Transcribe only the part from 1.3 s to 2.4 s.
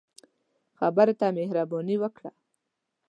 مهرباني ورکړه